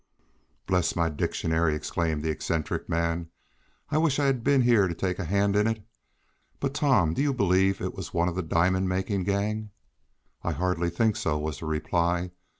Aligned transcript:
"Bless 0.65 0.95
my 0.95 1.09
dictionary!" 1.09 1.75
exclaimed 1.75 2.23
the 2.23 2.31
eccentric 2.31 2.89
man. 2.89 3.29
"I 3.91 3.99
wish 3.99 4.17
I 4.17 4.25
had 4.25 4.43
been 4.43 4.61
here 4.63 4.87
to 4.87 4.95
take 4.95 5.19
a 5.19 5.23
hand 5.25 5.55
in 5.55 5.67
it. 5.67 5.85
But, 6.59 6.73
Tom, 6.73 7.13
do 7.13 7.21
you 7.21 7.35
believe 7.35 7.81
it 7.81 7.93
was 7.93 8.11
one 8.11 8.27
of 8.27 8.33
the 8.33 8.41
diamond 8.41 8.89
making 8.89 9.25
gang?" 9.25 9.69
"I 10.41 10.53
hardly 10.53 10.89
think 10.89 11.17
so," 11.17 11.37
was 11.37 11.59
the 11.59 11.67
reply. 11.67 12.31